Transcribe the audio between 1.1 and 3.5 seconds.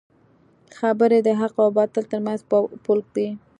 د حق او باطل ترمنځ پول دی